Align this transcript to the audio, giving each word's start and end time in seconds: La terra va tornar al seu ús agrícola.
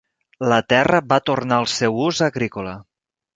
La 0.53 0.57
terra 0.73 1.01
va 1.11 1.19
tornar 1.31 1.59
al 1.65 1.69
seu 1.75 2.01
ús 2.07 2.23
agrícola. 2.31 2.75